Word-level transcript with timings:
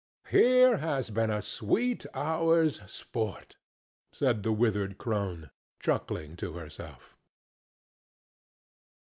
"Here 0.31 0.77
has 0.77 1.11
been 1.11 1.29
a 1.29 1.43
sweet 1.43 2.07
hour's 2.15 2.81
sport!" 2.91 3.57
said 4.11 4.41
the 4.41 4.51
withered 4.51 4.97
crone, 4.97 5.51
chuckling 5.79 6.35
to 6.37 6.53
herself. 6.53 7.15